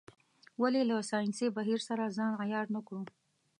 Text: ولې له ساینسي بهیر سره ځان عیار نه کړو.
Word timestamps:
ولې 0.61 0.81
له 0.89 0.95
ساینسي 1.09 1.47
بهیر 1.57 1.79
سره 1.89 2.13
ځان 2.17 2.31
عیار 2.43 2.65
نه 2.75 2.81
کړو. 2.87 3.01